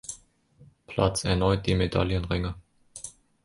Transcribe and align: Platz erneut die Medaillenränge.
Platz 0.87 1.25
erneut 1.25 1.67
die 1.67 1.75
Medaillenränge. 1.75 2.55